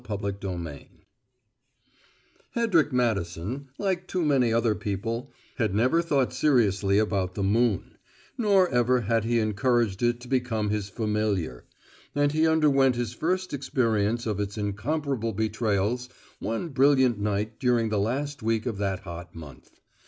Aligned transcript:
CHAPTER 0.03 0.31
EIGHT 0.47 0.87
Hedrick 2.55 2.91
Madison, 2.91 3.67
like 3.77 4.07
too 4.07 4.25
many 4.25 4.51
other 4.51 4.73
people, 4.73 5.31
had 5.57 5.75
never 5.75 6.01
thought 6.01 6.33
seriously 6.33 6.97
about 6.97 7.35
the 7.35 7.43
moon; 7.43 7.99
nor 8.35 8.67
ever 8.69 9.01
had 9.01 9.25
he 9.25 9.37
encouraged 9.39 10.01
it 10.01 10.19
to 10.21 10.27
become 10.27 10.71
his 10.71 10.89
familiar; 10.89 11.65
and 12.15 12.31
he 12.31 12.47
underwent 12.47 12.95
his 12.95 13.13
first 13.13 13.53
experience 13.53 14.25
of 14.25 14.39
its 14.39 14.57
incomparable 14.57 15.33
betrayals 15.33 16.09
one 16.39 16.69
brilliant 16.69 17.19
night 17.19 17.59
during 17.59 17.89
the 17.89 17.99
last 17.99 18.41
week 18.41 18.65
of 18.65 18.79
that 18.79 19.01
hot 19.01 19.35
month. 19.35 19.69